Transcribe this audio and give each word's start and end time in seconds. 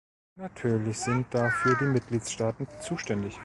Natürlich 0.35 0.97
sind 0.97 1.31
dafür 1.31 1.77
die 1.77 1.85
Mitgliedstaaten 1.85 2.67
zuständig. 2.81 3.39